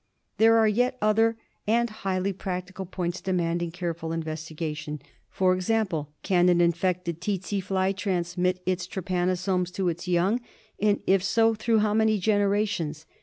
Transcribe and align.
There 0.37 0.57
are 0.57 0.67
yet 0.67 0.97
other 0.99 1.37
and 1.67 1.87
highly 1.87 2.33
practical 2.33 2.87
points 2.87 3.21
demanding 3.21 3.69
careful 3.69 4.11
investigation. 4.11 4.99
For 5.29 5.53
example: 5.53 6.11
Can 6.23 6.49
an 6.49 6.59
infected 6.59 7.21
tsetse 7.21 7.61
fly 7.61 7.91
transmit 7.91 8.63
its 8.65 8.87
trypanosomes 8.87 9.71
to 9.73 9.89
its 9.89 10.07
young, 10.07 10.41
and 10.79 11.01
if 11.05 11.23
so, 11.23 11.53
through 11.53 11.81
how 11.85 11.93
many 11.93 12.17
generations 12.17 13.05